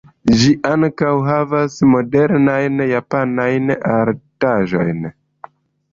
Ĝi 0.37 0.53
ankaŭ 0.69 1.09
enhavas 1.17 1.75
modernajn 1.91 2.85
japanajn 2.93 3.75
artaĵojn. 3.99 5.11